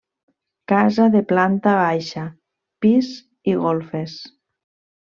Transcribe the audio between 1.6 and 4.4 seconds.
baixa, pis i golfes.